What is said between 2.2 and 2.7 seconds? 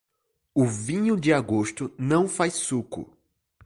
faz